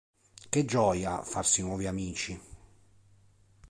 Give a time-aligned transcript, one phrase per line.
[0.49, 2.39] Che gioia, farsi nuovi amici!